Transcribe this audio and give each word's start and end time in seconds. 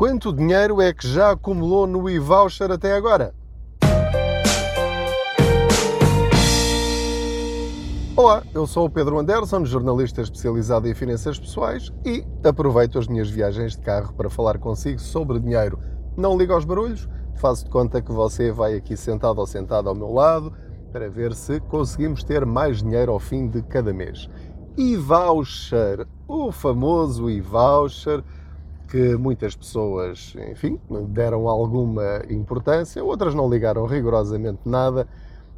Quanto 0.00 0.32
dinheiro 0.32 0.80
é 0.80 0.94
que 0.94 1.06
já 1.06 1.32
acumulou 1.32 1.86
no 1.86 2.08
e-voucher 2.08 2.70
até 2.70 2.94
agora? 2.94 3.34
Olá, 8.16 8.42
eu 8.54 8.66
sou 8.66 8.86
o 8.86 8.90
Pedro 8.90 9.18
Anderson, 9.18 9.62
jornalista 9.66 10.22
especializado 10.22 10.88
em 10.88 10.94
finanças 10.94 11.38
pessoais 11.38 11.92
e 12.02 12.24
aproveito 12.42 12.98
as 12.98 13.06
minhas 13.08 13.28
viagens 13.28 13.76
de 13.76 13.82
carro 13.82 14.14
para 14.14 14.30
falar 14.30 14.56
consigo 14.56 14.98
sobre 14.98 15.38
dinheiro. 15.38 15.78
Não 16.16 16.34
liga 16.34 16.54
aos 16.54 16.64
barulhos, 16.64 17.06
faço 17.34 17.64
de 17.64 17.70
conta 17.70 18.00
que 18.00 18.10
você 18.10 18.50
vai 18.50 18.76
aqui 18.76 18.96
sentado 18.96 19.38
ou 19.38 19.46
sentado 19.46 19.90
ao 19.90 19.94
meu 19.94 20.14
lado 20.14 20.50
para 20.90 21.10
ver 21.10 21.34
se 21.34 21.60
conseguimos 21.60 22.24
ter 22.24 22.46
mais 22.46 22.82
dinheiro 22.82 23.12
ao 23.12 23.20
fim 23.20 23.48
de 23.48 23.60
cada 23.60 23.92
mês. 23.92 24.30
E-voucher, 24.78 26.06
o 26.26 26.50
famoso 26.50 27.28
e-voucher 27.28 28.24
que 28.90 29.16
muitas 29.16 29.54
pessoas, 29.54 30.34
enfim, 30.50 30.80
deram 31.08 31.48
alguma 31.48 32.22
importância, 32.28 33.04
outras 33.04 33.34
não 33.34 33.48
ligaram 33.48 33.86
rigorosamente 33.86 34.60
nada 34.64 35.06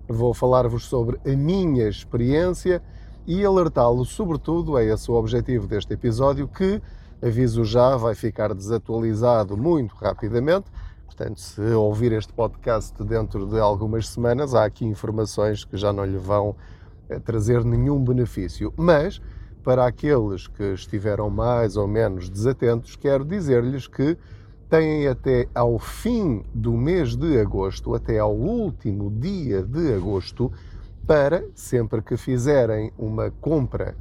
Vou 0.09 0.35
falar-vos 0.35 0.85
sobre 0.87 1.19
a 1.25 1.37
minha 1.37 1.89
experiência 1.89 2.83
e 3.27 3.45
alertá-lo, 3.45 4.05
sobretudo, 4.05 4.77
é 4.77 4.85
esse 4.85 5.11
o 5.11 5.15
objetivo 5.15 5.67
deste 5.67 5.95
episódio, 5.95 6.49
que, 6.49 6.83
aviso 7.23 7.65
já, 7.65 7.97
vai 7.97 8.15
ficar 8.15 8.53
desatualizado 8.53 9.57
muito 9.57 9.95
rapidamente. 9.95 10.67
Portanto, 11.07 11.41
se 11.41 11.63
ouvir 11.73 12.13
este 12.13 12.33
podcast 12.33 13.03
dentro 13.05 13.47
de 13.47 13.61
algumas 13.61 14.09
semanas, 14.09 14.55
há 14.55 14.65
aqui 14.65 14.85
informações 14.85 15.65
que 15.65 15.77
já 15.77 15.93
não 15.93 16.05
lhe 16.05 16.19
vão 16.19 16.57
eh, 17.09 17.21
trazer 17.21 17.65
nenhum 17.65 18.03
benefício. 18.03 18.75
Mas, 18.77 19.21
para 19.63 19.87
aqueles 19.87 20.47
que 20.47 20.75
estiveram 20.75 21.31
mais 21.31 21.77
ou 21.77 21.87
menos 21.87 22.29
desatentos, 22.29 22.97
quero 22.97 23.25
dizer-lhes 23.25 23.87
que 23.87 24.17
têm 24.69 25.07
até 25.07 25.49
ao 25.55 25.79
fim 25.79 26.43
do 26.55 26.73
mês 26.73 27.15
de 27.15 27.39
agosto, 27.39 27.95
até 27.95 28.19
ao 28.19 28.35
último 28.35 29.11
dia 29.11 29.63
de 29.63 29.95
agosto, 29.95 30.51
para, 31.07 31.45
sempre 31.55 32.01
que 32.01 32.17
fizerem 32.17 32.93
uma 32.97 33.31
compra 33.31 33.95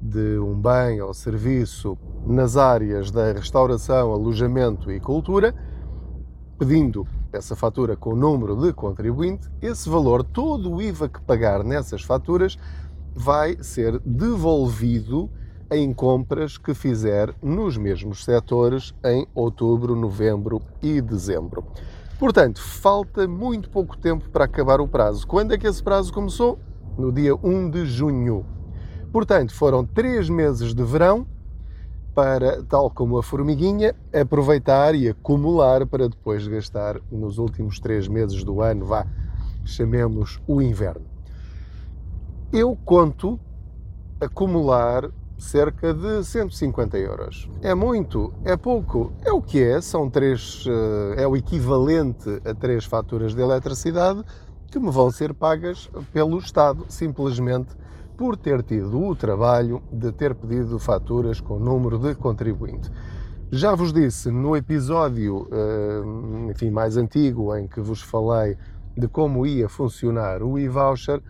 de 0.00 0.38
um 0.38 0.54
bem 0.54 1.02
ou 1.02 1.12
serviço 1.12 1.98
nas 2.26 2.56
áreas 2.56 3.10
da 3.10 3.32
restauração, 3.32 4.12
alojamento 4.12 4.90
e 4.90 4.98
cultura, 4.98 5.54
pedindo 6.58 7.06
essa 7.32 7.54
fatura 7.54 7.96
com 7.96 8.14
o 8.14 8.16
número 8.16 8.56
de 8.56 8.72
contribuinte, 8.72 9.48
esse 9.60 9.88
valor, 9.88 10.24
todo 10.24 10.72
o 10.72 10.82
IVA 10.82 11.08
que 11.08 11.20
pagar 11.20 11.62
nessas 11.62 12.02
faturas, 12.02 12.58
vai 13.20 13.62
ser 13.62 14.00
devolvido 14.00 15.30
em 15.70 15.92
compras 15.92 16.56
que 16.56 16.72
fizer 16.72 17.34
nos 17.42 17.76
mesmos 17.76 18.24
setores 18.24 18.94
em 19.04 19.26
outubro, 19.34 19.94
novembro 19.94 20.62
e 20.82 21.02
dezembro. 21.02 21.62
Portanto, 22.18 22.62
falta 22.62 23.28
muito 23.28 23.68
pouco 23.68 23.94
tempo 23.96 24.30
para 24.30 24.46
acabar 24.46 24.80
o 24.80 24.88
prazo. 24.88 25.26
Quando 25.26 25.52
é 25.52 25.58
que 25.58 25.66
esse 25.66 25.82
prazo 25.82 26.10
começou? 26.14 26.58
No 26.96 27.12
dia 27.12 27.34
1 27.34 27.68
de 27.68 27.84
junho. 27.84 28.46
Portanto, 29.12 29.54
foram 29.54 29.84
três 29.84 30.30
meses 30.30 30.72
de 30.72 30.82
verão 30.82 31.26
para, 32.14 32.62
tal 32.62 32.90
como 32.90 33.18
a 33.18 33.22
formiguinha, 33.22 33.94
aproveitar 34.18 34.94
e 34.94 35.10
acumular 35.10 35.86
para 35.86 36.08
depois 36.08 36.46
gastar 36.48 36.98
nos 37.12 37.36
últimos 37.36 37.78
três 37.78 38.08
meses 38.08 38.42
do 38.42 38.62
ano, 38.62 38.86
vá, 38.86 39.06
chamemos 39.62 40.40
o 40.46 40.62
inverno. 40.62 41.09
Eu 42.52 42.76
conto 42.84 43.38
acumular 44.20 45.08
cerca 45.38 45.94
de 45.94 46.24
150 46.24 46.98
euros. 46.98 47.48
É 47.62 47.76
muito? 47.76 48.32
É 48.44 48.56
pouco? 48.56 49.12
É 49.24 49.30
o 49.30 49.40
que 49.40 49.62
é, 49.62 49.80
são 49.80 50.10
três, 50.10 50.64
eh, 50.66 51.22
é 51.22 51.28
o 51.28 51.36
equivalente 51.36 52.28
a 52.44 52.52
três 52.52 52.84
faturas 52.84 53.36
de 53.36 53.40
eletricidade 53.40 54.24
que 54.68 54.80
me 54.80 54.90
vão 54.90 55.12
ser 55.12 55.32
pagas 55.32 55.88
pelo 56.12 56.38
Estado, 56.38 56.84
simplesmente 56.88 57.72
por 58.16 58.36
ter 58.36 58.64
tido 58.64 59.00
o 59.00 59.14
trabalho 59.14 59.80
de 59.92 60.10
ter 60.10 60.34
pedido 60.34 60.76
faturas 60.80 61.40
com 61.40 61.56
número 61.56 62.00
de 62.00 62.16
contribuinte. 62.16 62.90
Já 63.52 63.76
vos 63.76 63.92
disse 63.92 64.28
no 64.28 64.56
episódio 64.56 65.46
eh, 65.52 66.50
enfim, 66.50 66.70
mais 66.70 66.96
antigo 66.96 67.56
em 67.56 67.68
que 67.68 67.80
vos 67.80 68.02
falei 68.02 68.56
de 68.96 69.06
como 69.06 69.46
ia 69.46 69.68
funcionar 69.68 70.42
o 70.42 70.58
e-voucher 70.58 71.22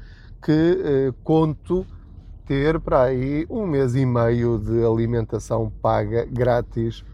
que 0.43 0.53
eh, 0.53 1.13
conto 1.23 1.87
ter 2.47 2.81
para 2.81 3.03
aí 3.03 3.47
um 3.49 3.67
mês 3.67 3.95
e 3.95 4.05
meio 4.05 4.59
de 4.59 4.85
alimentação 4.85 5.71
paga 5.81 6.25
grátis 6.25 7.05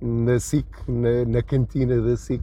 na 0.00 0.40
SIC, 0.40 0.66
na, 0.88 1.24
na 1.24 1.42
cantina 1.42 2.00
da 2.00 2.16
SIC. 2.16 2.42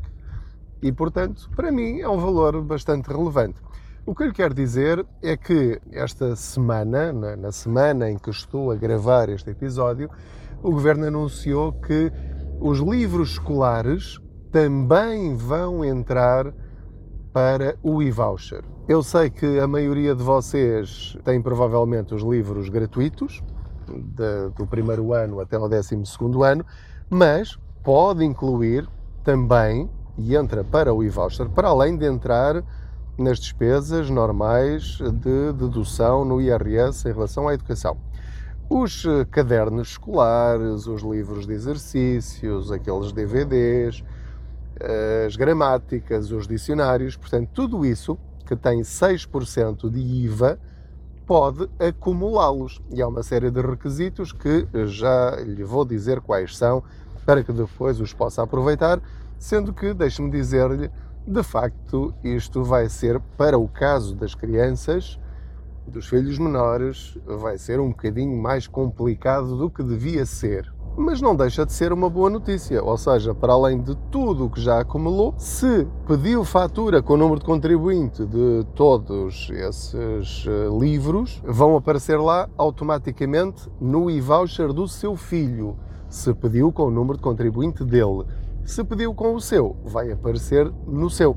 E, 0.82 0.92
portanto, 0.92 1.50
para 1.56 1.72
mim 1.72 2.00
é 2.00 2.08
um 2.08 2.18
valor 2.18 2.62
bastante 2.62 3.08
relevante. 3.08 3.60
O 4.06 4.16
que 4.16 4.24
eu 4.24 4.28
lhe 4.28 4.34
quero 4.34 4.54
dizer 4.54 5.06
é 5.22 5.36
que 5.36 5.80
esta 5.92 6.36
semana, 6.36 7.12
na 7.36 7.52
semana 7.52 8.10
em 8.10 8.18
que 8.18 8.30
estou 8.30 8.72
a 8.72 8.76
gravar 8.76 9.30
este 9.30 9.50
episódio, 9.50 10.10
o 10.64 10.72
Governo 10.72 11.06
anunciou 11.06 11.74
que 11.74 12.12
os 12.60 12.80
livros 12.80 13.32
escolares 13.32 14.18
também 14.52 15.36
vão 15.36 15.84
entrar 15.84 16.54
para 17.40 17.78
o 17.82 18.04
e-voucher. 18.04 18.66
Eu 18.86 19.02
sei 19.02 19.30
que 19.30 19.60
a 19.60 19.66
maioria 19.66 20.14
de 20.14 20.22
vocês 20.22 21.18
tem 21.24 21.42
provavelmente 21.42 22.14
os 22.14 22.22
livros 22.22 22.68
gratuitos, 22.68 23.42
de, 23.88 24.50
do 24.58 24.68
primeiro 24.68 25.14
ano 25.14 25.40
até 25.40 25.58
o 25.58 25.70
décimo 25.70 26.06
segundo 26.06 26.44
ano, 26.44 26.66
mas 27.10 27.58
pode 27.82 28.26
incluir 28.26 28.86
também, 29.24 29.90
e 30.18 30.36
entra 30.36 30.66
para 30.66 30.94
o 30.94 31.02
e-voucher, 31.02 31.48
para 31.48 31.70
além 31.70 31.96
de 31.96 32.06
entrar 32.06 32.62
nas 33.18 33.40
despesas 33.40 34.10
normais 34.10 34.98
de 34.98 35.54
dedução 35.54 36.26
no 36.26 36.42
IRS 36.42 37.08
em 37.08 37.14
relação 37.14 37.48
à 37.48 37.54
educação. 37.54 37.96
Os 38.70 39.06
eh, 39.06 39.26
cadernos 39.32 39.92
escolares, 39.92 40.88
os 40.88 41.04
livros 41.04 41.48
de 41.48 41.54
exercícios, 41.54 42.70
aqueles 42.70 43.14
DVDs, 43.14 44.04
as 45.26 45.36
gramáticas, 45.36 46.32
os 46.32 46.48
dicionários, 46.48 47.16
portanto, 47.16 47.50
tudo 47.54 47.86
isso 47.86 48.18
que 48.46 48.56
tem 48.56 48.82
6% 48.82 49.90
de 49.90 50.00
IVA 50.00 50.60
pode 51.26 51.70
acumulá-los. 51.80 52.82
E 52.92 53.02
há 53.02 53.08
uma 53.08 53.22
série 53.22 53.52
de 53.52 53.62
requisitos 53.62 54.32
que 54.32 54.68
já 54.88 55.36
lhe 55.36 55.64
vou 55.64 55.86
dizer 55.86 56.22
quais 56.22 56.58
são 56.58 56.84
para 57.26 57.44
que 57.44 57.54
depois 57.54 58.00
os 58.00 58.14
possa 58.14 58.42
aproveitar, 58.42 59.00
sendo 59.38 59.72
que, 59.72 59.94
deixe-me 59.94 60.32
dizer-lhe, 60.32 60.90
de 61.28 61.44
facto, 61.44 62.12
isto 62.24 62.64
vai 62.64 62.90
ser, 62.90 63.20
para 63.38 63.58
o 63.58 63.68
caso 63.68 64.16
das 64.16 64.34
crianças, 64.34 65.20
dos 65.86 66.08
filhos 66.08 66.40
menores, 66.40 67.18
vai 67.26 67.58
ser 67.58 67.80
um 67.80 67.90
bocadinho 67.90 68.36
mais 68.36 68.66
complicado 68.66 69.56
do 69.56 69.70
que 69.70 69.84
devia 69.84 70.26
ser 70.26 70.74
mas 71.00 71.22
não 71.22 71.34
deixa 71.34 71.66
de 71.66 71.72
ser 71.72 71.94
uma 71.94 72.10
boa 72.10 72.30
notícia. 72.30 72.84
Ou 72.84 72.98
seja, 72.98 73.34
para 73.34 73.54
além 73.54 73.82
de 73.82 73.96
tudo 74.12 74.46
o 74.46 74.50
que 74.50 74.60
já 74.60 74.82
acumulou, 74.82 75.34
se 75.38 75.88
pediu 76.06 76.44
fatura 76.44 77.02
com 77.02 77.14
o 77.14 77.18
número 77.18 77.40
de 77.40 77.46
contribuinte 77.46 78.26
de 78.26 78.66
todos 78.76 79.50
esses 79.50 80.46
eh, 80.46 80.68
livros, 80.78 81.42
vão 81.46 81.78
aparecer 81.78 82.20
lá 82.20 82.50
automaticamente 82.58 83.70
no 83.80 84.12
e-voucher 84.12 84.74
do 84.74 84.90
seu 84.90 85.16
filho. 85.16 85.78
Se 86.10 86.34
pediu 86.34 86.70
com 86.70 86.88
o 86.88 86.92
número 86.92 87.18
de 87.18 87.24
contribuinte 87.24 87.86
dele. 87.86 88.26
Se 88.66 88.84
pediu 88.84 89.14
com 89.14 89.34
o 89.34 89.40
seu, 89.40 89.78
vai 89.86 90.12
aparecer 90.12 90.70
no 90.86 91.10
seu. 91.10 91.36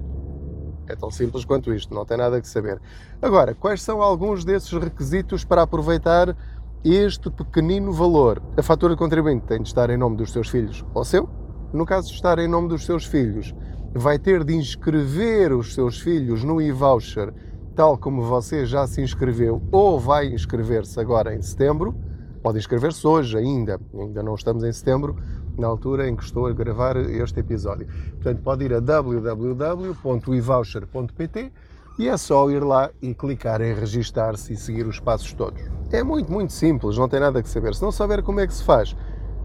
É 0.88 0.96
tão 0.96 1.10
simples 1.10 1.44
quanto 1.44 1.72
isto, 1.72 1.94
não 1.94 2.04
tem 2.04 2.16
nada 2.16 2.40
que 2.40 2.48
saber. 2.48 2.80
Agora, 3.20 3.54
quais 3.54 3.80
são 3.80 4.02
alguns 4.02 4.44
desses 4.44 4.72
requisitos 4.72 5.44
para 5.44 5.62
aproveitar 5.62 6.36
este 6.84 7.30
pequenino 7.30 7.92
valor. 7.92 8.42
A 8.56 8.62
fatura 8.62 8.94
de 8.94 8.98
contribuinte 8.98 9.46
tem 9.46 9.62
de 9.62 9.68
estar 9.68 9.88
em 9.90 9.96
nome 9.96 10.16
dos 10.16 10.32
seus 10.32 10.48
filhos 10.48 10.84
ou 10.92 11.04
seu. 11.04 11.28
No 11.72 11.86
caso 11.86 12.08
de 12.08 12.14
estar 12.14 12.38
em 12.38 12.48
nome 12.48 12.68
dos 12.68 12.84
seus 12.84 13.04
filhos, 13.04 13.54
vai 13.94 14.18
ter 14.18 14.42
de 14.44 14.54
inscrever 14.54 15.52
os 15.52 15.74
seus 15.74 16.00
filhos 16.00 16.42
no 16.42 16.60
e-voucher, 16.60 17.32
tal 17.76 17.96
como 17.96 18.22
você 18.22 18.66
já 18.66 18.84
se 18.86 19.00
inscreveu 19.00 19.62
ou 19.70 20.00
vai 20.00 20.26
inscrever-se 20.26 20.98
agora 20.98 21.34
em 21.34 21.40
setembro. 21.40 21.94
Pode 22.42 22.58
inscrever-se 22.58 23.06
hoje 23.06 23.38
ainda, 23.38 23.80
ainda 23.94 24.22
não 24.22 24.34
estamos 24.34 24.64
em 24.64 24.72
setembro, 24.72 25.16
na 25.56 25.68
altura 25.68 26.08
em 26.08 26.16
que 26.16 26.24
estou 26.24 26.46
a 26.46 26.52
gravar 26.52 26.96
este 26.96 27.38
episódio. 27.40 27.86
Portanto, 28.14 28.42
pode 28.42 28.64
ir 28.64 28.74
a 28.74 28.80
www.evoucher.pt 28.80 31.52
e 31.98 32.08
é 32.08 32.16
só 32.16 32.50
ir 32.50 32.64
lá 32.64 32.90
e 33.00 33.14
clicar 33.14 33.60
em 33.60 33.74
registar-se 33.74 34.52
e 34.52 34.56
seguir 34.56 34.86
os 34.86 34.98
passos 34.98 35.32
todos. 35.32 35.62
É 35.90 36.02
muito, 36.02 36.32
muito 36.32 36.52
simples, 36.52 36.96
não 36.96 37.08
tem 37.08 37.20
nada 37.20 37.40
que 37.42 37.48
saber. 37.48 37.74
Se 37.74 37.82
não 37.82 37.92
saber 37.92 38.22
como 38.22 38.40
é 38.40 38.46
que 38.46 38.54
se 38.54 38.64
faz, 38.64 38.96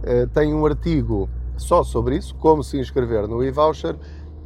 eh, 0.04 0.26
tem 0.28 0.54
um 0.54 0.66
artigo 0.66 1.30
só 1.58 1.84
sobre 1.84 2.16
isso, 2.16 2.34
como 2.36 2.64
se 2.64 2.80
inscrever 2.80 3.28
no 3.28 3.44
e-voucher, 3.44 3.98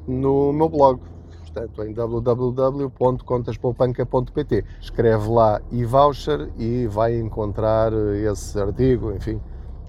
no 0.08 0.52
meu 0.52 0.68
blog. 0.68 1.00
Portanto, 1.42 1.84
em 1.84 1.94
www.contaspoupanca.pt. 1.94 4.66
Escreve 4.80 5.30
lá 5.30 5.62
e-voucher 5.70 6.50
e 6.58 6.88
vai 6.88 7.20
encontrar 7.20 7.94
esse 7.94 8.60
artigo, 8.60 9.12
enfim, 9.12 9.40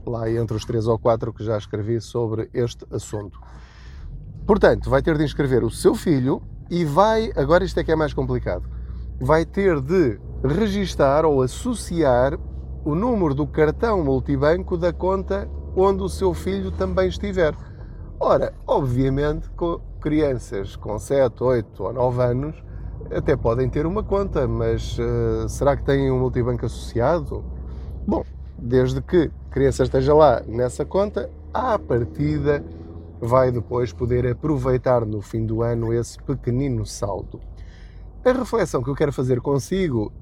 lá 0.05 0.29
entre 0.29 0.57
os 0.57 0.65
três 0.65 0.89
ou 0.89 0.99
quatro 0.99 1.33
que 1.33 1.45
já 1.45 1.57
escrevi 1.57 2.01
sobre 2.01 2.51
este 2.53 2.85
assunto. 2.91 3.39
Portanto, 4.45 4.91
vai 4.91 5.01
ter 5.01 5.17
de 5.17 5.23
inscrever 5.23 5.63
o 5.63 5.71
seu 5.71 5.95
filho 5.95 6.43
e 6.71 6.85
vai, 6.85 7.33
agora 7.37 7.65
isto 7.65 7.79
é 7.79 7.85
que 7.85 7.93
é 7.93 7.97
mais 7.97 8.13
complicado, 8.13 8.69
vai 9.21 9.45
ter 9.45 9.81
de 9.81 10.19
registar 10.45 11.25
ou 11.25 11.43
associar 11.43 12.39
o 12.85 12.95
número 12.95 13.35
do 13.35 13.47
cartão 13.47 14.03
multibanco 14.03 14.77
da 14.77 14.93
conta 14.93 15.49
onde 15.77 16.03
o 16.03 16.09
seu 16.09 16.35
filho 16.35 16.71
também 16.73 17.09
estiver. 17.09 17.55
Ora, 18.19 18.53
obviamente, 18.67 19.49
com 19.51 19.81
crianças 20.01 20.75
com 20.77 20.99
7, 20.99 21.43
8 21.43 21.83
ou 21.83 21.93
9 21.93 22.23
anos 22.23 22.63
até 23.11 23.37
podem 23.37 23.69
ter 23.69 23.87
uma 23.87 24.03
conta, 24.03 24.47
mas 24.47 24.99
uh, 24.99 25.49
será 25.49 25.77
que 25.77 25.85
têm 25.85 26.11
um 26.11 26.19
multibanco 26.19 26.67
associado? 26.67 27.45
Bom, 28.07 28.25
desde 28.59 29.01
que 29.03 29.31
a 29.49 29.53
criança 29.53 29.83
esteja 29.83 30.15
lá 30.15 30.43
nessa 30.47 30.85
conta, 30.85 31.29
à 31.53 31.79
partida 31.79 32.65
vai 33.23 33.53
depois 33.53 33.93
poder 33.93 34.27
aproveitar 34.27 35.07
no 35.07 35.23
fim 35.23 35.47
do 35.47 35.63
ano 35.63 35.95
esse 35.95 36.19
pequenino 36.19 36.85
saldo. 36.85 37.41
A 38.25 38.33
reflexão 38.33 38.83
que 38.83 38.91
eu 38.91 38.97
quero 38.97 39.13
fazer 39.13 39.41
consigo 39.41 40.13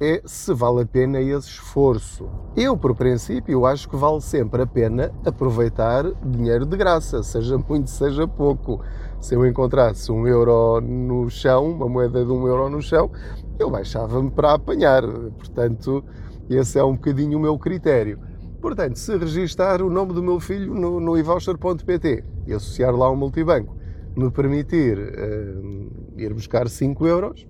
é 0.00 0.20
se 0.26 0.52
vale 0.52 0.82
a 0.82 0.86
pena 0.86 1.20
esse 1.20 1.48
esforço. 1.48 2.28
Eu, 2.56 2.76
por 2.76 2.96
princípio, 2.96 3.64
acho 3.64 3.88
que 3.88 3.94
vale 3.94 4.20
sempre 4.20 4.62
a 4.62 4.66
pena 4.66 5.12
aproveitar 5.24 6.04
dinheiro 6.24 6.66
de 6.66 6.76
graça, 6.76 7.22
seja 7.22 7.56
muito, 7.56 7.88
seja 7.88 8.26
pouco. 8.26 8.80
Se 9.20 9.36
eu 9.36 9.46
encontrasse 9.46 10.10
um 10.10 10.26
euro 10.26 10.80
no 10.80 11.30
chão, 11.30 11.70
uma 11.70 11.88
moeda 11.88 12.24
de 12.24 12.32
um 12.32 12.48
euro 12.48 12.68
no 12.68 12.82
chão, 12.82 13.12
eu 13.60 13.70
baixava-me 13.70 14.32
para 14.32 14.54
apanhar. 14.54 15.02
Portanto, 15.38 16.04
esse 16.50 16.80
é 16.80 16.84
um 16.84 16.94
bocadinho 16.94 17.38
o 17.38 17.40
meu 17.40 17.56
critério. 17.56 18.18
Portanto, 18.64 18.98
se 18.98 19.14
registar 19.18 19.82
o 19.82 19.90
nome 19.90 20.14
do 20.14 20.22
meu 20.22 20.40
filho 20.40 20.72
no, 20.72 20.98
no 20.98 21.18
e-voucher.pt 21.18 22.24
e 22.46 22.54
associar 22.54 22.96
lá 22.96 23.10
um 23.10 23.14
multibanco, 23.14 23.76
me 24.16 24.30
permitir 24.30 24.98
uh, 24.98 25.92
ir 26.16 26.32
buscar 26.32 26.66
5 26.66 27.06
euros, 27.06 27.46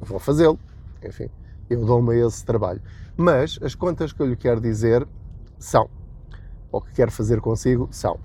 vou 0.00 0.18
fazê-lo 0.18 0.58
enfim, 1.04 1.30
eu 1.70 1.86
dou-me 1.86 2.18
esse 2.18 2.44
trabalho. 2.44 2.82
Mas 3.16 3.60
as 3.62 3.76
contas 3.76 4.12
que 4.12 4.20
eu 4.20 4.26
lhe 4.26 4.34
quero 4.34 4.60
dizer 4.60 5.06
são, 5.56 5.88
ou 6.72 6.80
que 6.80 6.92
quero 6.94 7.12
fazer 7.12 7.40
consigo, 7.40 7.86
são. 7.92 8.18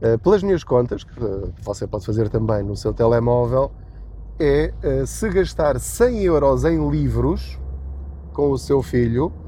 Uh, 0.00 0.16
pelas 0.22 0.44
minhas 0.44 0.62
contas, 0.62 1.02
que 1.02 1.24
uh, 1.24 1.52
você 1.60 1.88
pode 1.88 2.06
fazer 2.06 2.28
também 2.28 2.62
no 2.62 2.76
seu 2.76 2.94
telemóvel, 2.94 3.72
é 4.38 4.72
se 5.06 5.28
gastar 5.28 5.80
100 5.80 6.22
euros 6.22 6.64
em 6.64 6.88
livros 6.88 7.58
com 8.32 8.52
o 8.52 8.56
seu 8.56 8.80
filho, 8.80 9.39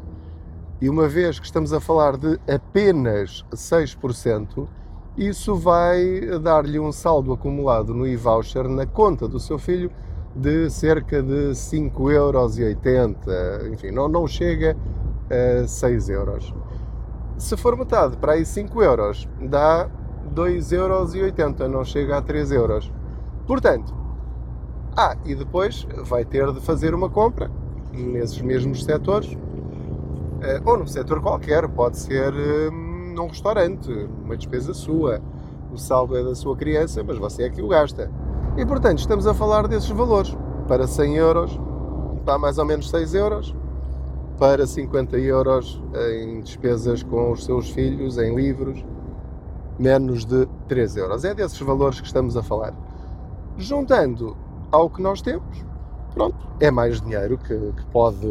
e 0.83 0.91
uma 0.91 1.07
vez 1.07 1.39
que 1.39 1.47
estamos 1.47 1.73
a 1.73 1.79
falar 1.79 2.17
de 2.17 2.41
apenas 2.53 3.45
6%, 3.53 4.67
isso 5.17 5.55
vai 5.55 6.21
dar-lhe 6.41 6.81
um 6.81 6.91
saldo 6.91 7.33
acumulado 7.33 7.95
no 7.95 8.05
e-voucher 8.05 8.69
na 8.69 8.85
conta 8.85 9.29
do 9.29 9.39
seu 9.39 9.61
filho 9.61 9.93
de 10.35 10.69
cerca 10.71 11.23
de 11.23 11.53
5,80 11.53 12.11
euros, 12.11 12.59
enfim, 13.73 13.93
não, 13.93 14.09
não 14.09 14.27
chega 14.27 14.77
a 15.31 15.69
6 15.69 16.09
euros. 16.09 16.53
Se 17.39 17.57
for 17.57 17.77
metade, 17.77 18.17
para 18.17 18.33
aí 18.33 18.45
5 18.45 18.83
euros, 18.83 19.29
dá 19.41 19.89
2,80 20.35 20.73
euros, 20.73 21.71
não 21.71 21.85
chega 21.85 22.19
a 22.19 22.23
3 22.23 22.51
euros. 22.51 22.93
Portanto, 23.47 23.95
ah, 24.97 25.17
e 25.25 25.37
depois 25.37 25.87
vai 26.05 26.25
ter 26.25 26.53
de 26.53 26.61
fazer 26.61 26.93
uma 26.93 27.09
compra 27.09 27.49
nesses 27.93 28.43
mesmos 28.43 28.83
setores, 28.83 29.39
ou 30.65 30.77
num 30.77 30.87
setor 30.87 31.21
qualquer, 31.21 31.69
pode 31.69 31.99
ser 31.99 32.33
hum, 32.33 33.13
num 33.15 33.27
restaurante, 33.27 33.91
uma 34.25 34.37
despesa 34.37 34.75
sua, 34.75 35.21
o 35.73 35.79
saldo 35.79 36.17
é 36.17 36.23
da 36.23 36.35
sua 36.35 36.57
criança, 36.57 37.03
mas 37.03 37.19
você 37.19 37.45
é 37.45 37.51
que 37.51 37.63
o 37.63 37.69
gasta. 37.69 38.11
E 38.57 38.67
portanto, 38.67 38.99
estamos 38.99 39.27
a 39.27 39.33
falar 39.33 39.67
desses 39.67 39.89
valores. 39.89 40.37
Para 40.69 40.87
100 40.87 41.17
euros, 41.17 41.61
dá 42.25 42.39
mais 42.39 42.59
ou 42.59 42.65
menos 42.65 42.91
6 42.91 43.15
euros. 43.15 43.55
Para 44.39 44.67
50 44.67 45.19
euros 45.19 45.83
em 46.13 46.41
despesas 46.41 47.03
com 47.03 47.33
os 47.33 47.45
seus 47.45 47.71
filhos, 47.71 48.19
em 48.19 48.35
livros, 48.35 48.85
menos 49.79 50.25
de 50.25 50.47
3 50.69 50.97
euros. 50.97 51.25
É 51.25 51.35
desses 51.35 51.59
valores 51.61 52.01
que 52.01 52.07
estamos 52.07 52.37
a 52.37 52.43
falar. 52.43 52.75
Juntando 53.57 54.37
ao 54.71 54.91
que 54.91 55.01
nós 55.01 55.23
temos, 55.23 55.65
pronto, 56.15 56.37
é 56.61 56.71
mais 56.71 57.01
dinheiro 57.01 57.39
que, 57.39 57.55
que, 57.55 57.87
pode, 57.93 58.27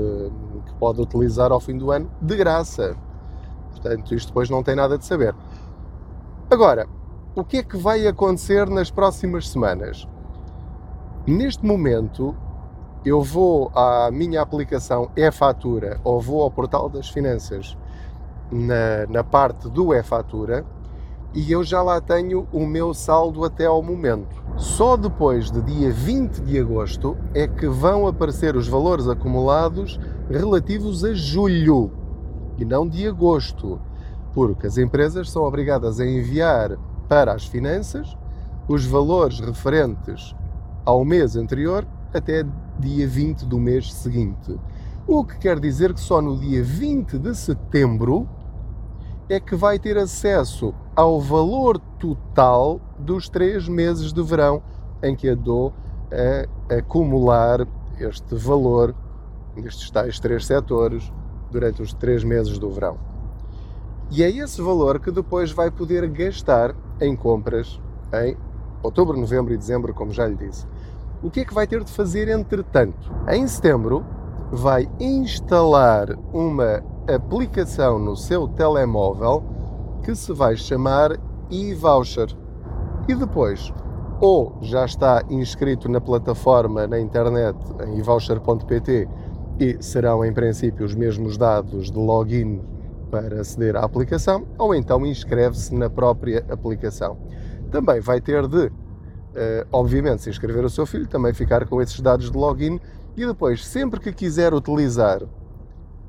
pode 0.82 1.00
utilizar 1.00 1.52
ao 1.52 1.60
fim 1.60 1.78
do 1.78 1.92
ano 1.92 2.10
de 2.20 2.36
graça. 2.36 2.98
Portanto, 3.70 4.16
isto 4.16 4.30
depois 4.30 4.50
não 4.50 4.64
tem 4.64 4.76
nada 4.76 4.98
de 4.98 5.06
saber. 5.06 5.36
Agora, 6.50 6.88
o 7.36 7.44
que 7.44 7.58
é 7.58 7.64
que 7.64 7.78
vai 7.78 8.08
acontecer 8.08 8.68
nas 8.68 8.90
próximas 8.90 9.48
semanas? 9.48 10.08
Neste 11.28 11.64
momento, 11.64 12.36
eu 13.06 13.22
vou 13.22 13.72
à 13.76 14.10
minha 14.12 14.42
aplicação 14.42 15.12
e-fatura 15.16 16.02
ou 16.04 16.20
vou 16.20 16.42
ao 16.42 16.50
portal 16.50 16.90
das 16.90 17.08
finanças 17.08 17.78
na, 18.52 19.06
na 19.08 19.24
parte 19.24 19.70
do 19.70 19.94
e-fatura 19.94 20.66
e 21.34 21.52
eu 21.52 21.64
já 21.64 21.82
lá 21.82 22.02
tenho 22.02 22.48
o 22.52 22.66
meu 22.66 22.92
saldo 22.94 23.46
até 23.46 23.66
ao 23.66 23.84
momento. 23.84 24.36
Só 24.58 24.98
depois 24.98 25.50
de 25.50 25.62
dia 25.62 25.92
20 25.92 26.42
de 26.42 26.60
agosto 26.60 27.16
é 27.34 27.48
que 27.48 27.68
vão 27.68 28.08
aparecer 28.08 28.56
os 28.56 28.68
valores 28.68 29.08
acumulados 29.08 30.00
relativos 30.32 31.04
a 31.04 31.14
julho 31.14 31.92
e 32.58 32.66
não 32.66 32.88
de 32.88 33.08
agosto, 33.08 33.80
porque 34.34 34.68
as 34.68 34.78
empresas 34.78 35.30
são 35.30 35.44
obrigadas 35.44 36.00
a 36.00 36.06
enviar 36.06 36.78
para 37.08 37.34
as 37.34 37.46
finanças 37.46 38.16
os 38.68 38.86
valores 38.86 39.40
referentes 39.40 40.36
ao 40.86 41.04
mês 41.04 41.36
anterior 41.36 41.86
até 42.14 42.46
dia 42.80 43.08
20 43.08 43.46
do 43.46 43.60
mês 43.60 43.94
seguinte. 43.94 44.58
O 45.08 45.26
que 45.26 45.38
quer 45.38 45.60
dizer 45.60 45.94
que 45.94 46.00
só 46.00 46.22
no 46.22 46.40
dia 46.40 46.64
20 46.64 47.18
de 47.18 47.36
setembro 47.36 48.28
é 49.28 49.40
que 49.40 49.56
vai 49.56 49.80
ter 49.80 49.98
acesso 49.98 50.74
ao 50.96 51.20
valor 51.20 51.80
total 52.00 52.80
dos 52.98 53.28
três 53.30 53.68
meses 53.68 54.14
de 54.14 54.22
verão 54.22 54.62
em 55.02 55.16
que 55.16 55.28
andou 55.28 55.74
a 56.70 56.76
acumular 56.76 57.68
este 58.00 58.36
valor 58.36 58.96
nestes 59.56 59.90
tais 59.90 60.20
três 60.20 60.46
setores 60.46 61.12
durante 61.52 61.82
os 61.82 61.94
três 61.94 62.24
meses 62.24 62.58
do 62.58 62.70
verão. 62.70 62.98
E 64.10 64.24
é 64.24 64.30
esse 64.30 64.62
valor 64.62 65.00
que 65.00 65.12
depois 65.12 65.52
vai 65.52 65.72
poder 65.72 66.08
gastar 66.10 66.76
em 67.00 67.16
compras 67.16 67.80
em 68.14 68.36
outubro, 68.84 69.18
novembro 69.18 69.54
e 69.54 69.58
dezembro, 69.58 69.94
como 69.94 70.12
já 70.12 70.28
lhe 70.28 70.36
disse. 70.36 70.68
O 71.24 71.30
que 71.30 71.42
é 71.42 71.46
que 71.46 71.54
vai 71.54 71.68
ter 71.68 71.84
de 71.84 71.92
fazer 71.92 72.28
entretanto? 72.28 73.12
Em 73.30 73.48
setembro, 73.48 74.04
vai 74.52 74.90
instalar 75.00 76.10
uma 76.34 76.84
aplicação 77.08 77.98
no 77.98 78.18
seu 78.18 78.48
telemóvel 78.50 79.44
que 80.04 80.14
se 80.16 80.34
vai 80.34 80.58
chamar 80.58 81.18
e-voucher. 81.50 82.36
E 83.08 83.16
depois, 83.16 83.72
ou 84.20 84.58
já 84.62 84.86
está 84.86 85.24
inscrito 85.30 85.88
na 85.88 86.02
plataforma 86.02 86.86
na 86.86 87.00
internet 87.00 87.58
em 87.86 87.98
e-voucher.pt 87.98 89.08
e 89.62 89.78
serão 89.80 90.26
em 90.26 90.34
princípio 90.34 90.84
os 90.84 90.96
mesmos 90.96 91.38
dados 91.38 91.92
de 91.92 91.98
login 92.00 92.60
para 93.12 93.42
aceder 93.42 93.76
à 93.76 93.82
aplicação 93.82 94.48
ou 94.58 94.74
então 94.74 95.06
inscreve-se 95.06 95.76
na 95.76 95.88
própria 95.88 96.44
aplicação. 96.50 97.16
Também 97.70 98.02
vai 98.02 98.20
ter 98.20 98.48
de, 98.48 98.72
eh, 99.36 99.68
obviamente, 99.72 100.24
se 100.24 100.32
inscrever 100.32 100.66
o 100.66 100.70
seu 100.70 100.88
filho, 100.88 101.08
também 101.08 101.32
ficar 101.32 101.68
com 101.68 101.80
esses 101.80 102.00
dados 102.00 102.32
de 102.32 102.36
login 102.36 102.80
e 103.16 103.24
depois, 103.24 103.64
sempre 103.64 104.00
que 104.00 104.12
quiser 104.12 104.52
utilizar 104.52 105.22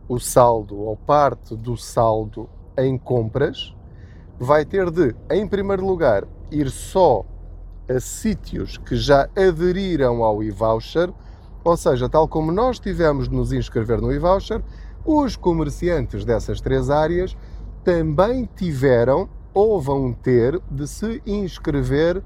o 0.09 0.19
saldo 0.19 0.79
ou 0.79 0.97
parte 0.97 1.55
do 1.55 1.77
saldo 1.77 2.49
em 2.79 2.97
compras, 2.97 3.77
vai 4.39 4.65
ter 4.65 4.91
de, 4.91 5.15
em 5.31 5.47
primeiro 5.47 5.85
lugar, 5.85 6.25
ir 6.51 6.71
só 6.71 7.23
a 7.87 8.01
sítios 8.01 8.79
que 8.79 8.97
já 8.97 9.29
aderiram 9.37 10.25
ao 10.25 10.43
e-voucher, 10.43 11.13
ou 11.65 11.77
seja, 11.77 12.09
tal 12.09 12.27
como 12.27 12.51
nós 12.51 12.79
tivemos 12.79 13.29
de 13.29 13.35
nos 13.35 13.53
inscrever 13.53 14.01
no 14.01 14.11
e-voucher, 14.13 14.63
os 15.05 15.37
comerciantes 15.37 16.25
dessas 16.25 16.61
três 16.61 16.91
áreas 16.91 17.37
também 17.85 18.49
tiveram 18.57 19.29
ou 19.53 19.81
vão 19.81 20.13
ter 20.13 20.61
de 20.71 20.87
se 20.87 21.21
inscrever 21.27 22.23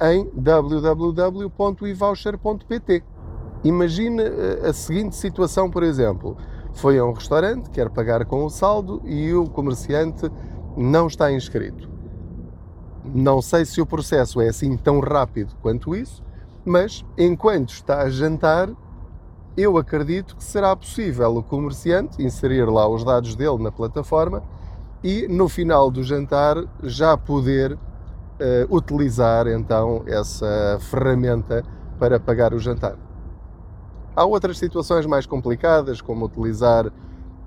em 0.00 0.30
www.evoucher.pt. 0.34 3.04
Imagine 3.62 4.22
eh, 4.22 4.68
a 4.68 4.72
seguinte 4.72 5.16
situação, 5.16 5.70
por 5.70 5.82
exemplo: 5.82 6.36
foi 6.74 6.98
a 6.98 7.04
um 7.04 7.12
restaurante, 7.12 7.70
quer 7.70 7.90
pagar 7.90 8.24
com 8.24 8.44
o 8.44 8.50
saldo 8.50 9.00
e 9.04 9.32
o 9.32 9.48
comerciante 9.48 10.30
não 10.76 11.06
está 11.06 11.32
inscrito. 11.32 11.88
Não 13.04 13.40
sei 13.40 13.64
se 13.64 13.80
o 13.80 13.86
processo 13.86 14.40
é 14.40 14.48
assim 14.48 14.76
tão 14.76 15.00
rápido 15.00 15.54
quanto 15.60 15.94
isso, 15.94 16.22
mas 16.64 17.04
enquanto 17.16 17.70
está 17.70 18.02
a 18.02 18.10
jantar, 18.10 18.70
eu 19.56 19.76
acredito 19.78 20.36
que 20.36 20.42
será 20.42 20.74
possível 20.74 21.36
o 21.36 21.42
comerciante 21.42 22.22
inserir 22.22 22.64
lá 22.64 22.88
os 22.88 23.04
dados 23.04 23.36
dele 23.36 23.62
na 23.62 23.70
plataforma 23.70 24.42
e 25.02 25.28
no 25.28 25.48
final 25.48 25.90
do 25.90 26.02
jantar 26.02 26.56
já 26.82 27.16
poder 27.16 27.72
uh, 27.74 27.78
utilizar 28.74 29.46
então 29.46 30.02
essa 30.06 30.78
ferramenta 30.80 31.62
para 31.98 32.18
pagar 32.18 32.52
o 32.52 32.58
jantar. 32.58 32.96
Há 34.16 34.24
outras 34.24 34.58
situações 34.58 35.06
mais 35.06 35.26
complicadas, 35.26 36.00
como 36.00 36.26
utilizar 36.26 36.90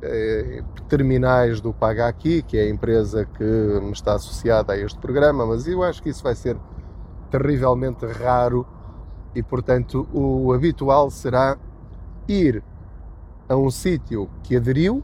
eh, 0.02 0.62
terminais 0.88 1.62
do 1.62 1.74
Paga 1.74 2.08
Aqui, 2.08 2.42
que 2.42 2.58
é 2.58 2.64
a 2.64 2.70
empresa 2.70 3.26
que 3.26 3.44
me 3.44 3.92
está 3.92 4.16
associada 4.16 4.74
a 4.74 4.78
este 4.78 5.00
programa, 5.00 5.46
mas 5.46 5.66
eu 5.66 5.82
acho 5.82 6.04
que 6.04 6.10
isso 6.10 6.22
vai 6.22 6.36
ser 6.36 6.58
terrivelmente 7.32 8.06
raro 8.06 8.68
e, 9.36 9.44
portanto, 9.44 10.08
o 10.14 10.52
habitual 10.54 11.10
será 11.10 11.58
ir 12.28 12.64
a 13.48 13.56
um 13.56 13.70
sítio 13.70 14.30
que 14.44 14.56
aderiu. 14.56 15.04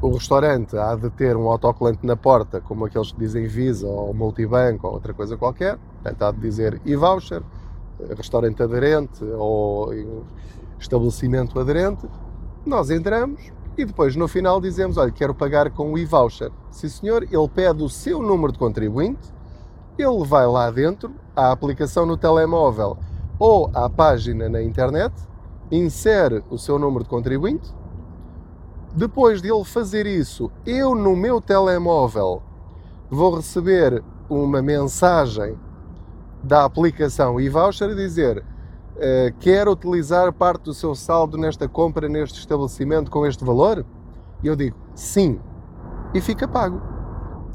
O 0.00 0.10
restaurante 0.10 0.76
há 0.76 0.94
de 0.94 1.08
ter 1.10 1.36
um 1.36 1.48
autocolante 1.48 2.06
na 2.06 2.16
porta, 2.16 2.60
como 2.60 2.84
aqueles 2.84 3.12
que 3.12 3.18
dizem 3.18 3.46
Visa 3.46 3.86
ou 3.86 4.12
Multibanco 4.12 4.86
ou 4.86 4.92
outra 4.92 5.14
coisa 5.14 5.36
qualquer, 5.36 5.78
portanto 5.78 6.22
há 6.22 6.30
de 6.30 6.40
dizer 6.40 6.80
e-voucher, 6.84 7.42
restaurante 8.14 8.62
aderente 8.62 9.24
ou 9.24 10.24
estabelecimento 10.78 11.58
aderente. 11.58 12.06
Nós 12.64 12.90
entramos 12.90 13.50
e 13.76 13.84
depois 13.84 14.16
no 14.16 14.28
final 14.28 14.60
dizemos: 14.60 14.96
Olha, 14.96 15.10
quero 15.10 15.34
pagar 15.34 15.70
com 15.70 15.92
o 15.92 15.98
e-voucher. 15.98 16.50
Sim, 16.70 16.88
senhor, 16.88 17.22
ele 17.22 17.48
pede 17.48 17.82
o 17.82 17.88
seu 17.88 18.20
número 18.20 18.52
de 18.52 18.58
contribuinte, 18.58 19.32
ele 19.98 20.24
vai 20.24 20.46
lá 20.46 20.70
dentro, 20.70 21.14
à 21.34 21.52
aplicação 21.52 22.06
no 22.06 22.16
telemóvel 22.16 22.96
ou 23.38 23.70
à 23.74 23.88
página 23.88 24.48
na 24.48 24.62
internet, 24.62 25.14
insere 25.70 26.42
o 26.50 26.58
seu 26.58 26.78
número 26.78 27.04
de 27.04 27.10
contribuinte. 27.10 27.74
Depois 28.94 29.42
de 29.42 29.52
ele 29.52 29.64
fazer 29.64 30.06
isso, 30.06 30.50
eu 30.64 30.94
no 30.94 31.14
meu 31.14 31.40
telemóvel 31.40 32.42
vou 33.10 33.36
receber 33.36 34.02
uma 34.28 34.62
mensagem 34.62 35.58
da 36.42 36.64
aplicação 36.64 37.40
e-voucher 37.40 37.90
a 37.90 37.94
dizer 37.94 38.38
uh, 38.38 39.34
quer 39.38 39.68
utilizar 39.68 40.32
parte 40.32 40.64
do 40.64 40.74
seu 40.74 40.94
saldo 40.94 41.36
nesta 41.36 41.68
compra, 41.68 42.08
neste 42.08 42.38
estabelecimento 42.38 43.10
com 43.10 43.26
este 43.26 43.44
valor? 43.44 43.84
E 44.42 44.46
eu 44.46 44.56
digo 44.56 44.76
sim. 44.94 45.38
E 46.14 46.20
fica 46.20 46.48
pago. 46.48 46.95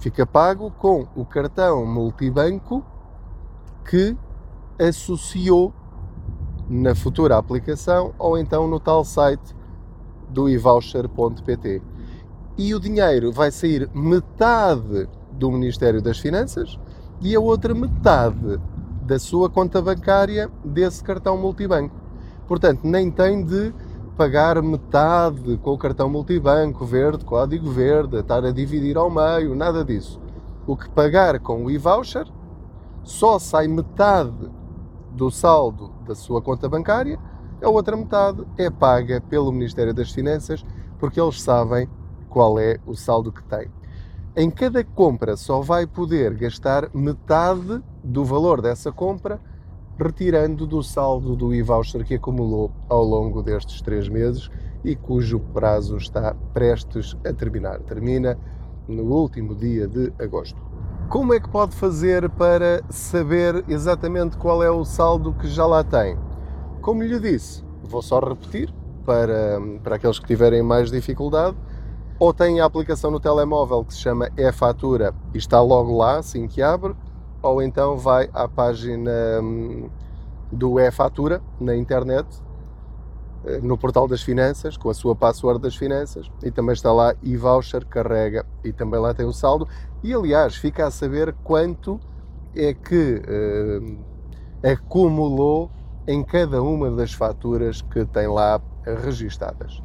Fica 0.02 0.26
pago 0.26 0.72
com 0.72 1.08
o 1.16 1.24
cartão 1.24 1.86
multibanco 1.86 2.84
que 3.88 4.18
associou 4.80 5.72
na 6.68 6.96
futura 6.96 7.38
aplicação 7.38 8.12
ou 8.18 8.36
então 8.36 8.68
no 8.68 8.80
tal 8.80 9.06
site 9.06 9.56
do 10.28 10.50
eVoucher.pt. 10.50 11.84
E 12.58 12.74
o 12.74 12.80
dinheiro 12.80 13.32
vai 13.32 13.52
sair 13.52 13.88
metade 13.94 15.08
do 15.34 15.52
Ministério 15.52 16.02
das 16.02 16.18
Finanças 16.18 16.80
e 17.22 17.36
a 17.36 17.40
outra 17.40 17.76
metade 17.76 18.60
da 19.04 19.20
sua 19.20 19.52
conta 19.52 19.84
bancária 19.84 20.50
desse 20.66 21.04
cartão 21.04 21.38
multibanco. 21.38 21.96
Portanto, 22.48 22.80
nem 22.84 23.12
tem 23.12 23.46
de 23.46 23.72
pagar 24.18 24.62
metade 24.62 25.58
com 25.58 25.72
o 25.72 25.78
cartão 25.78 26.10
multibanco 26.10 26.86
verde, 26.86 27.26
código 27.26 27.70
verde, 27.70 28.18
estar 28.18 28.44
a 28.44 28.52
dividir 28.52 28.98
ao 28.98 29.10
meio, 29.10 29.56
nada 29.56 29.84
disso. 29.84 30.22
O 30.68 30.76
que 30.76 30.90
pagar 30.90 31.40
com 31.40 31.66
o 31.66 31.72
e-voucher 31.72 32.28
só 33.04 33.40
sai 33.40 33.68
metade 33.68 34.50
do 35.12 35.32
saldo 35.32 35.92
da 36.06 36.16
sua 36.16 36.42
conta 36.42 36.70
bancária, 36.70 37.20
a 37.62 37.70
outra 37.70 37.96
metade 37.96 38.44
é 38.58 38.70
paga 38.70 39.22
pelo 39.22 39.52
Ministério 39.52 39.94
das 39.94 40.12
Finanças, 40.12 40.66
porque 41.00 41.20
eles 41.20 41.42
sabem 41.42 41.90
qual 42.30 42.58
é 42.60 42.80
o 42.86 42.96
saldo 42.96 43.32
que 43.32 43.44
tem. 43.44 43.70
Em 44.36 44.50
cada 44.50 44.84
compra 44.84 45.36
só 45.36 45.62
vai 45.62 45.86
poder 45.86 46.34
gastar 46.36 46.90
metade 46.94 47.84
do 48.04 48.24
valor 48.24 48.62
dessa 48.62 48.92
compra, 48.92 49.40
retirando 50.00 50.66
do 50.66 50.82
saldo 50.82 51.36
do 51.36 51.54
e-voucher 51.54 52.04
que 52.06 52.16
acumulou 52.16 52.72
ao 52.90 53.04
longo 53.04 53.42
destes 53.42 53.82
três 53.82 54.10
meses 54.10 54.50
e 54.84 54.96
cujo 54.96 55.40
prazo 55.40 55.98
está 55.98 56.36
prestes 56.54 57.16
a 57.26 57.34
terminar. 57.34 57.80
Termina 57.82 58.38
no 58.88 59.04
último 59.04 59.56
dia 59.56 59.88
de 59.88 60.12
agosto. 60.20 60.60
Como 61.10 61.34
é 61.34 61.40
que 61.40 61.50
pode 61.50 61.76
fazer 61.76 62.30
para 62.30 62.82
saber 62.90 63.64
exatamente 63.68 64.38
qual 64.38 64.64
é 64.64 64.72
o 64.72 64.86
saldo 64.86 65.34
que 65.34 65.48
já 65.48 65.66
lá 65.66 65.84
tem? 65.84 66.18
Como 66.82 67.04
lhe 67.04 67.20
disse, 67.20 67.64
vou 67.84 68.02
só 68.02 68.20
repetir 68.20 68.74
para, 69.06 69.60
para 69.84 69.96
aqueles 69.98 70.20
que 70.20 70.26
tiverem 70.26 70.64
mais 70.64 70.90
dificuldade 70.90 71.58
ou 72.18 72.34
tem 72.34 72.60
a 72.60 72.66
aplicação 72.66 73.12
no 73.12 73.20
telemóvel 73.20 73.84
que 73.84 73.94
se 73.94 74.00
chama 74.00 74.30
e-fatura 74.38 75.14
e 75.34 75.38
está 75.38 75.60
logo 75.60 75.98
lá 75.98 76.20
assim 76.20 76.48
que 76.48 76.62
abre, 76.62 76.96
ou 77.42 77.62
então 77.62 77.98
vai 77.98 78.30
à 78.34 78.48
página 78.48 79.12
hum, 79.42 79.90
do 80.52 80.80
e-fatura 80.80 81.42
na 81.60 81.76
internet, 81.76 82.28
eh, 83.46 83.60
no 83.62 83.78
portal 83.78 84.08
das 84.08 84.22
finanças, 84.22 84.78
com 84.78 84.90
a 84.90 84.94
sua 84.94 85.16
password 85.16 85.62
das 85.62 85.76
finanças, 85.76 86.30
e 86.44 86.52
também 86.52 86.74
está 86.74 86.92
lá 86.92 87.16
e-voucher, 87.22 87.86
carrega 87.86 88.46
e 88.64 88.72
também 88.72 89.00
lá 89.00 89.14
tem 89.14 89.26
o 89.26 89.34
saldo. 89.34 89.68
E 90.04 90.14
aliás, 90.14 90.56
fica 90.56 90.86
a 90.88 90.92
saber 90.92 91.34
quanto 91.44 92.00
é 92.56 92.74
que 92.74 93.22
eh, 93.28 94.72
acumulou 94.74 95.72
em 96.08 96.24
cada 96.24 96.62
uma 96.62 96.92
das 96.92 97.14
faturas 97.14 97.82
que 97.82 98.06
tem 98.06 98.28
lá 98.28 98.62
registadas 98.86 99.82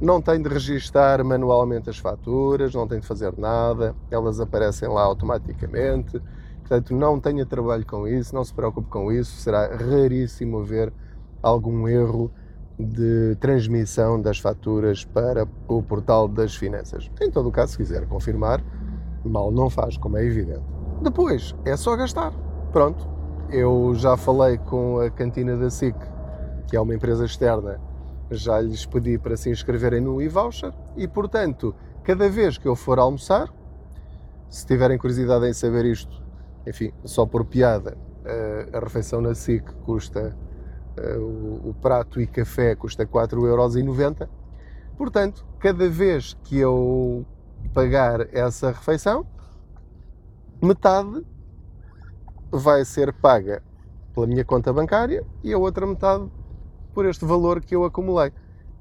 não 0.00 0.20
tem 0.20 0.40
de 0.40 0.48
registar 0.48 1.24
manualmente 1.24 1.88
as 1.88 1.98
faturas, 1.98 2.74
não 2.74 2.86
tem 2.86 3.00
de 3.00 3.06
fazer 3.06 3.36
nada, 3.38 3.94
elas 4.10 4.40
aparecem 4.40 4.88
lá 4.88 5.02
automaticamente. 5.02 6.20
Portanto, 6.64 6.94
não 6.94 7.20
tenha 7.20 7.44
trabalho 7.44 7.84
com 7.84 8.08
isso, 8.08 8.34
não 8.34 8.42
se 8.42 8.54
preocupe 8.54 8.88
com 8.88 9.12
isso, 9.12 9.36
será 9.36 9.66
raríssimo 9.76 10.60
haver 10.60 10.90
algum 11.42 11.86
erro 11.86 12.30
de 12.78 13.36
transmissão 13.38 14.20
das 14.20 14.38
faturas 14.38 15.04
para 15.04 15.46
o 15.68 15.82
portal 15.82 16.26
das 16.26 16.56
finanças. 16.56 17.10
Em 17.20 17.30
todo 17.30 17.50
o 17.50 17.52
caso, 17.52 17.72
se 17.72 17.78
quiser 17.78 18.06
confirmar, 18.08 18.64
mal 19.22 19.52
não 19.52 19.68
faz, 19.68 19.98
como 19.98 20.16
é 20.16 20.24
evidente. 20.24 20.64
Depois, 21.02 21.54
é 21.66 21.76
só 21.76 21.94
gastar. 21.96 22.32
Pronto, 22.72 23.06
eu 23.50 23.92
já 23.94 24.16
falei 24.16 24.56
com 24.56 24.98
a 25.00 25.10
cantina 25.10 25.56
da 25.56 25.68
SIC, 25.68 25.94
que 26.66 26.76
é 26.76 26.80
uma 26.80 26.94
empresa 26.94 27.26
externa 27.26 27.78
já 28.30 28.60
lhes 28.60 28.86
pedi 28.86 29.18
para 29.18 29.36
se 29.36 29.50
inscreverem 29.50 30.00
no 30.00 30.20
e-voucher 30.20 30.72
e, 30.96 31.06
portanto, 31.06 31.74
cada 32.02 32.28
vez 32.28 32.58
que 32.58 32.66
eu 32.66 32.74
for 32.74 32.98
almoçar, 32.98 33.52
se 34.48 34.66
tiverem 34.66 34.98
curiosidade 34.98 35.46
em 35.46 35.52
saber 35.52 35.84
isto, 35.84 36.23
enfim, 36.66 36.92
só 37.04 37.26
por 37.26 37.44
piada, 37.44 37.96
eh, 38.24 38.68
a 38.72 38.78
refeição 38.80 39.20
na 39.20 39.34
SIC 39.34 39.64
custa, 39.84 40.36
eh, 40.96 41.16
o 41.18 41.74
prato 41.80 42.20
e 42.20 42.26
café 42.26 42.74
custa 42.74 43.06
4,90€. 43.06 44.28
Portanto, 44.96 45.44
cada 45.58 45.88
vez 45.88 46.34
que 46.44 46.58
eu 46.58 47.26
pagar 47.72 48.28
essa 48.34 48.70
refeição, 48.70 49.26
metade 50.62 51.24
vai 52.50 52.84
ser 52.84 53.12
paga 53.12 53.62
pela 54.14 54.26
minha 54.26 54.44
conta 54.44 54.72
bancária 54.72 55.24
e 55.42 55.52
a 55.52 55.58
outra 55.58 55.86
metade 55.86 56.30
por 56.94 57.04
este 57.04 57.24
valor 57.24 57.60
que 57.60 57.74
eu 57.74 57.84
acumulei. 57.84 58.32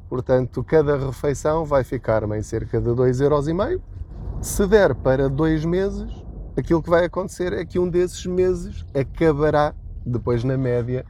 Portanto, 0.08 0.63
cada 0.63 0.98
refeição 0.98 1.66
vai 1.66 1.84
ficar-me 1.84 2.38
em 2.38 2.44
cerca 2.44 2.80
de 2.80 2.90
2,5€. 2.92 3.82
Se 4.42 4.68
der 4.68 4.94
para 4.94 5.28
dois 5.28 5.66
meses, 5.66 6.23
aquilo 6.55 6.81
que 6.81 6.89
vai 6.89 7.05
acontecer 7.05 7.53
é 7.53 7.65
que 7.65 7.79
um 7.79 7.89
desses 7.89 8.25
meses 8.25 8.86
acabará, 8.93 9.74
depois 10.05 10.43
na 10.43 10.57
média, 10.57 11.05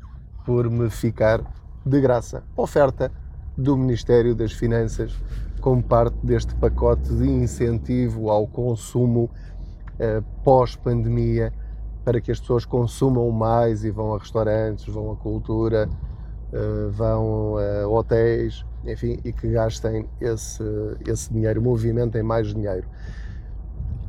por 0.46 0.70
me 0.70 0.90
ficar 0.90 1.42
de 1.86 2.00
graça. 2.00 2.44
Oferta 2.56 3.12
do 3.58 3.78
Ministério 3.78 4.34
das 4.34 4.52
Finanças 4.52 5.16
como 5.62 5.82
parte 5.82 6.18
deste 6.24 6.54
pacote 6.56 7.14
de 7.14 7.30
incentivo 7.30 8.30
ao 8.30 8.46
consumo 8.46 9.30
eh, 10.00 10.22
pós-pandemia 10.44 11.54
para 12.04 12.20
que 12.20 12.32
as 12.32 12.40
pessoas 12.40 12.66
consumam 12.66 13.30
mais 13.32 13.86
e 13.86 13.92
vão 13.92 14.14
a 14.14 14.18
restaurantes, 14.18 14.86
vão 14.86 15.12
à 15.12 15.16
cultura, 15.16 15.90
eh, 16.52 16.90
vão 16.92 17.56
a 17.58 17.88
hotéis, 17.88 18.66
enfim, 18.86 19.20
e 19.24 19.32
que 19.32 19.48
gastem 19.52 20.06
esse, 20.20 20.64
esse 21.08 21.32
dinheiro, 21.32 21.62
movimentem 21.62 22.22
mais 22.22 22.54
dinheiro. 22.54 22.88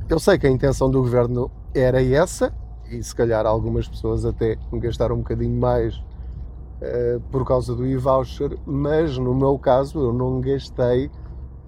Eu 0.06 0.18
sei 0.18 0.38
que 0.38 0.46
a 0.46 0.50
intenção 0.50 0.90
do 0.90 1.00
governo 1.00 1.50
era 1.74 2.02
essa, 2.02 2.52
e 2.90 3.02
se 3.02 3.14
calhar 3.14 3.46
algumas 3.46 3.88
pessoas 3.88 4.26
até 4.26 4.58
gastaram 4.74 5.16
um 5.16 5.18
bocadinho 5.18 5.58
mais 5.58 5.96
uh, 5.96 7.20
por 7.30 7.46
causa 7.46 7.74
do 7.74 7.86
e-voucher, 7.86 8.58
mas 8.66 9.16
no 9.16 9.34
meu 9.34 9.58
caso 9.58 9.98
eu 9.98 10.12
não 10.12 10.42
gastei 10.42 11.10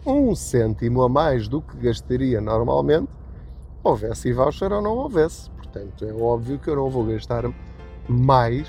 um 0.04 0.34
cêntimo 0.34 1.02
a 1.02 1.08
mais 1.08 1.48
do 1.48 1.62
que 1.62 1.78
gastaria 1.78 2.38
normalmente, 2.38 3.10
houvesse 3.82 4.28
e-voucher 4.28 4.70
ou 4.70 4.82
não 4.82 4.96
houvesse. 4.98 5.50
Portanto, 5.52 6.04
é 6.04 6.12
óbvio 6.12 6.58
que 6.58 6.68
eu 6.68 6.76
não 6.76 6.90
vou 6.90 7.06
gastar 7.06 7.50
mais 8.06 8.68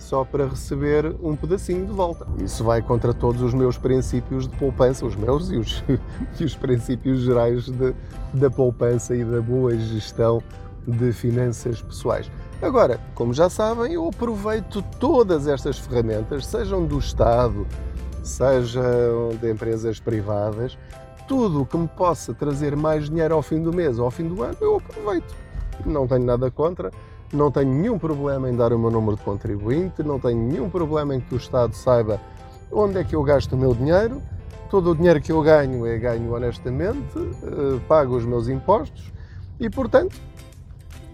só 0.00 0.24
para 0.24 0.48
receber 0.48 1.14
um 1.22 1.36
pedacinho 1.36 1.86
de 1.86 1.92
volta. 1.92 2.26
Isso 2.42 2.64
vai 2.64 2.82
contra 2.82 3.12
todos 3.12 3.42
os 3.42 3.54
meus 3.54 3.78
princípios 3.78 4.48
de 4.48 4.56
poupança, 4.56 5.04
os 5.06 5.14
meus 5.14 5.50
e 5.50 5.56
os, 5.56 5.84
e 6.40 6.44
os 6.44 6.56
princípios 6.56 7.20
gerais 7.20 7.66
de, 7.66 7.94
da 8.32 8.50
poupança 8.50 9.14
e 9.14 9.24
da 9.24 9.40
boa 9.40 9.76
gestão 9.76 10.42
de 10.86 11.12
finanças 11.12 11.80
pessoais. 11.82 12.30
Agora, 12.62 12.98
como 13.14 13.32
já 13.32 13.48
sabem, 13.48 13.92
eu 13.92 14.08
aproveito 14.08 14.82
todas 14.98 15.46
estas 15.46 15.78
ferramentas, 15.78 16.46
sejam 16.46 16.84
do 16.84 16.98
Estado, 16.98 17.66
sejam 18.22 19.30
de 19.40 19.50
empresas 19.50 20.00
privadas, 20.00 20.76
tudo 21.28 21.62
o 21.62 21.66
que 21.66 21.76
me 21.76 21.88
possa 21.88 22.34
trazer 22.34 22.74
mais 22.74 23.08
dinheiro 23.08 23.34
ao 23.34 23.42
fim 23.42 23.62
do 23.62 23.72
mês 23.72 23.98
ou 23.98 24.06
ao 24.06 24.10
fim 24.10 24.26
do 24.26 24.42
ano, 24.42 24.56
eu 24.60 24.76
aproveito. 24.76 25.34
Não 25.86 26.06
tenho 26.06 26.24
nada 26.24 26.50
contra 26.50 26.90
não 27.32 27.50
tenho 27.50 27.72
nenhum 27.72 27.98
problema 27.98 28.50
em 28.50 28.56
dar 28.56 28.72
o 28.72 28.78
meu 28.78 28.90
número 28.90 29.16
de 29.16 29.22
contribuinte, 29.22 30.02
não 30.02 30.18
tenho 30.18 30.38
nenhum 30.38 30.68
problema 30.68 31.14
em 31.14 31.20
que 31.20 31.34
o 31.34 31.36
Estado 31.36 31.74
saiba 31.74 32.20
onde 32.72 32.98
é 32.98 33.04
que 33.04 33.14
eu 33.14 33.22
gasto 33.22 33.52
o 33.52 33.56
meu 33.56 33.74
dinheiro. 33.74 34.22
Todo 34.68 34.90
o 34.90 34.94
dinheiro 34.94 35.20
que 35.20 35.32
eu 35.32 35.42
ganho 35.42 35.84
é 35.84 35.98
ganho 35.98 36.32
honestamente, 36.32 37.18
eh, 37.18 37.80
pago 37.88 38.16
os 38.16 38.24
meus 38.24 38.48
impostos 38.48 39.12
e, 39.58 39.68
portanto, 39.68 40.16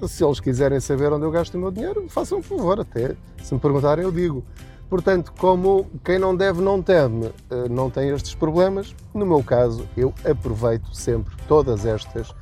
se 0.06 0.23
eles 0.23 0.40
quiserem 0.40 0.78
saber 0.78 1.11
onde 1.11 1.25
eu 1.25 1.30
gasto 1.30 1.54
o 1.54 1.58
meu 1.58 1.70
dinheiro, 1.70 2.06
façam 2.08 2.38
um 2.38 2.42
favor, 2.42 2.80
até 2.80 3.16
se 3.42 3.54
me 3.54 3.61
perguntarem, 3.61 4.04
eu 4.04 4.12
digo. 4.12 4.44
Portanto, 4.90 5.32
como 5.38 5.87
quem 6.04 6.18
não 6.18 6.37
deve 6.37 6.61
não 6.61 6.82
teme, 6.82 7.32
eh, 7.50 7.68
não 7.68 7.90
tem 7.90 8.11
estes 8.11 8.35
problemas, 8.35 8.94
no 9.14 9.25
meu 9.26 9.42
caso, 9.42 9.88
eu 9.96 10.12
aproveito 10.25 10.94
sempre 10.94 11.35
todas 11.49 11.87
estas 11.87 12.32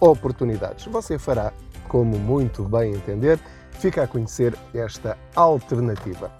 oportunidades. 0.00 0.86
Você 0.86 1.18
fará 1.18 1.52
como 1.92 2.18
muito 2.18 2.64
bem 2.64 2.94
entender, 2.94 3.38
fica 3.72 4.02
a 4.02 4.06
conhecer 4.06 4.56
esta 4.72 5.18
alternativa. 5.36 6.32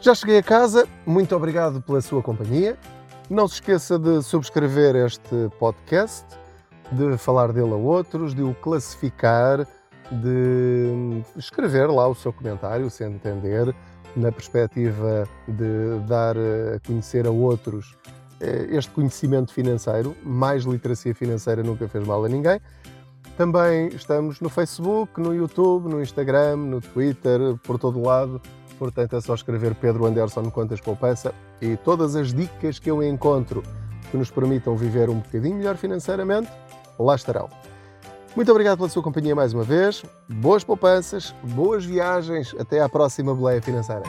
Já 0.00 0.14
cheguei 0.14 0.38
a 0.38 0.42
casa, 0.42 0.86
muito 1.04 1.34
obrigado 1.34 1.82
pela 1.82 2.00
sua 2.00 2.22
companhia. 2.22 2.78
Não 3.28 3.48
se 3.48 3.54
esqueça 3.54 3.98
de 3.98 4.22
subscrever 4.22 4.94
este 4.94 5.50
podcast, 5.58 6.24
de 6.92 7.18
falar 7.18 7.52
dele 7.52 7.72
a 7.72 7.76
outros, 7.76 8.34
de 8.34 8.42
o 8.42 8.54
classificar, 8.54 9.66
de 10.12 11.22
escrever 11.36 11.88
lá 11.90 12.06
o 12.06 12.14
seu 12.14 12.32
comentário, 12.32 12.88
se 12.88 13.02
entender, 13.02 13.74
na 14.14 14.30
perspectiva 14.30 15.28
de 15.48 15.98
dar 16.06 16.36
a 16.36 16.78
conhecer 16.86 17.26
a 17.26 17.30
outros 17.30 17.96
eh, 18.40 18.68
este 18.70 18.92
conhecimento 18.92 19.52
financeiro. 19.52 20.14
Mais 20.22 20.64
literacia 20.64 21.14
financeira 21.14 21.64
nunca 21.64 21.88
fez 21.88 22.06
mal 22.06 22.24
a 22.24 22.28
ninguém. 22.28 22.60
Também 23.36 23.88
estamos 23.88 24.40
no 24.40 24.48
Facebook, 24.48 25.20
no 25.20 25.34
YouTube, 25.34 25.88
no 25.88 26.02
Instagram, 26.02 26.56
no 26.56 26.80
Twitter, 26.80 27.56
por 27.62 27.78
todo 27.78 27.98
o 27.98 28.06
lado. 28.06 28.40
Portanto, 28.78 29.16
é 29.16 29.20
só 29.20 29.34
escrever 29.34 29.74
Pedro 29.74 30.06
Anderson 30.06 30.50
Contas 30.50 30.80
Poupança 30.80 31.34
e 31.60 31.76
todas 31.76 32.16
as 32.16 32.32
dicas 32.32 32.78
que 32.78 32.90
eu 32.90 33.02
encontro 33.02 33.62
que 34.10 34.16
nos 34.16 34.30
permitam 34.30 34.76
viver 34.76 35.08
um 35.08 35.20
bocadinho 35.20 35.56
melhor 35.56 35.76
financeiramente, 35.76 36.50
lá 36.98 37.14
estarão. 37.14 37.48
Muito 38.34 38.50
obrigado 38.50 38.78
pela 38.78 38.88
sua 38.88 39.02
companhia 39.02 39.34
mais 39.34 39.52
uma 39.52 39.62
vez. 39.62 40.02
Boas 40.28 40.64
poupanças, 40.64 41.34
boas 41.42 41.84
viagens. 41.84 42.54
Até 42.58 42.80
à 42.80 42.88
próxima 42.88 43.34
boleia 43.34 43.60
financeira. 43.60 44.04